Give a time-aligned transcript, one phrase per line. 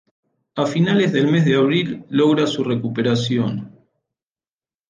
[0.55, 3.71] A finales del mes de abril logra su recuperación.